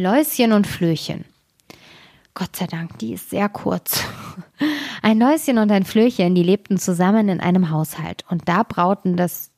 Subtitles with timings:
[0.00, 1.24] Läuschen und Flöchen.
[2.32, 4.04] Gott sei Dank, die ist sehr kurz.
[5.02, 9.50] Ein Läuschen und ein Flöchen, die lebten zusammen in einem Haushalt und da brauten das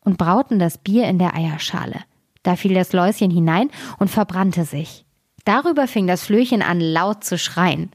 [0.00, 2.00] und brauten das Bier in der Eierschale.
[2.42, 3.70] Da fiel das Läuschen hinein
[4.00, 5.04] und verbrannte sich.
[5.44, 7.92] Darüber fing das Flöchen an laut zu schreien.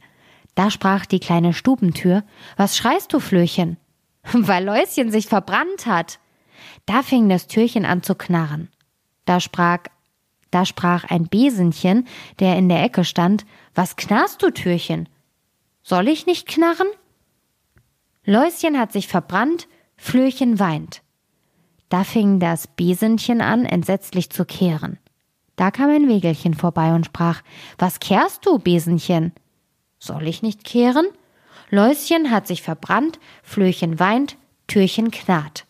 [0.55, 2.23] Da sprach die kleine Stubentür,
[2.55, 3.75] Was schreist du, Flöchen?
[4.31, 6.19] Weil Läuschen sich verbrannt hat.
[6.85, 8.69] Da fing das Türchen an zu knarren.
[9.25, 9.79] Da sprach
[10.53, 12.07] da sprach ein Besenchen,
[12.39, 15.09] der in der Ecke stand, Was knarrst du, Türchen?
[15.81, 16.87] Soll ich nicht knarren?
[18.23, 21.01] Läuschen hat sich verbrannt, Flöchen weint.
[21.89, 24.99] Da fing das Besenchen an, entsetzlich zu kehren.
[25.55, 27.41] Da kam ein Wegelchen vorbei und sprach,
[27.79, 29.33] Was kehrst du, Besenchen?
[29.97, 31.07] Soll ich nicht kehren?
[31.69, 35.65] Läuschen hat sich verbrannt, Flöchen weint, Türchen knarrt.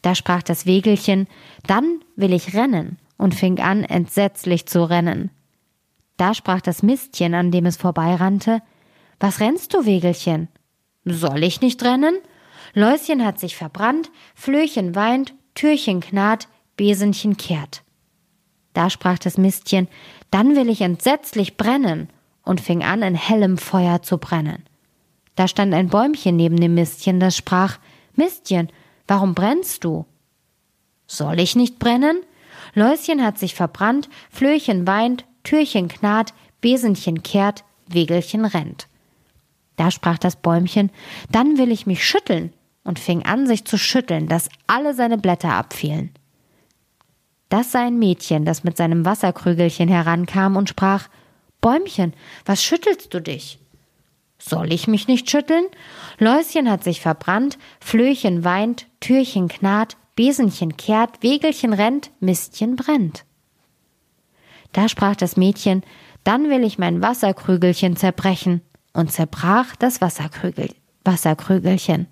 [0.00, 1.28] Da sprach das Wegelchen,
[1.66, 5.30] Dann will ich rennen und fing an, entsetzlich zu rennen.
[6.16, 8.62] Da sprach das Mistchen, an dem es vorbeirannte,
[9.20, 10.48] Was rennst du, Wegelchen?
[11.04, 12.16] Soll ich nicht rennen?
[12.74, 17.82] Läuschen hat sich verbrannt, Flöchen weint, Türchen knarrt, Besenchen kehrt.
[18.72, 19.88] Da sprach das Mistchen,
[20.30, 22.08] dann will ich entsetzlich brennen,
[22.44, 24.64] und fing an, in hellem Feuer zu brennen.
[25.34, 27.78] Da stand ein Bäumchen neben dem Mistchen, das sprach,
[28.14, 28.68] Mistchen,
[29.08, 30.04] warum brennst du?
[31.06, 32.20] Soll ich nicht brennen?
[32.74, 38.88] Läuschen hat sich verbrannt, Flöchen weint, Türchen knarrt, Besenchen kehrt, Wegelchen rennt.
[39.76, 40.90] Da sprach das Bäumchen,
[41.30, 42.52] dann will ich mich schütteln,
[42.84, 46.10] und fing an, sich zu schütteln, dass alle seine Blätter abfielen.
[47.48, 51.08] Das sah ein Mädchen, das mit seinem Wasserkrügelchen herankam und sprach,
[51.60, 52.12] Bäumchen,
[52.44, 53.58] was schüttelst du dich?
[54.38, 55.64] Soll ich mich nicht schütteln?
[56.18, 63.24] Läuschen hat sich verbrannt, Flöchen weint, Türchen knarrt, Besenchen kehrt, Wegelchen rennt, Mistchen brennt.
[64.72, 65.82] Da sprach das Mädchen,
[66.24, 68.62] dann will ich mein Wasserkrügelchen zerbrechen,
[68.92, 70.70] und zerbrach das Wasserkrügel,
[71.04, 72.06] Wasserkrügelchen.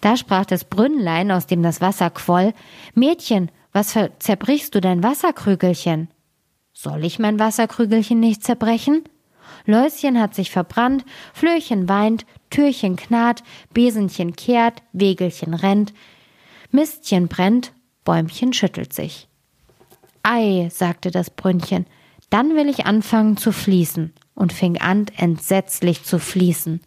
[0.00, 2.52] Da sprach das Brünnlein, aus dem das Wasser quoll,
[2.94, 6.08] Mädchen, was zerbrichst du dein Wasserkrügelchen?
[6.74, 9.04] Soll ich mein Wasserkrügelchen nicht zerbrechen?
[9.64, 13.42] Läuschen hat sich verbrannt, Flöchen weint, Türchen knarrt,
[13.72, 15.94] Besenchen kehrt, Wegelchen rennt,
[16.72, 17.72] Mistchen brennt,
[18.04, 19.28] Bäumchen schüttelt sich.
[20.22, 21.86] Ei, sagte das Brünnchen,
[22.30, 26.80] dann will ich anfangen zu fließen und fing an entsetzlich zu fließen.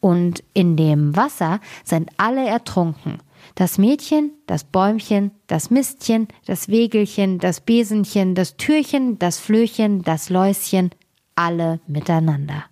[0.00, 3.18] Und in dem Wasser sind alle ertrunken.
[3.54, 10.30] Das Mädchen, das Bäumchen, das Mistchen, das Wegelchen, das Besenchen, das Türchen, das Flöchen, das
[10.30, 10.90] Läuschen,
[11.34, 12.64] alle miteinander.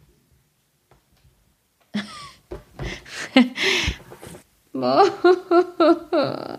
[4.85, 5.03] 啊
[6.11, 6.51] 哈